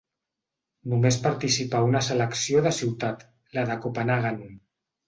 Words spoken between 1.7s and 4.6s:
una selecció de ciutat, la de Copenhaguen.